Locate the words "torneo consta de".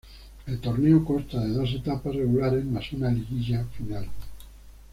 0.59-1.49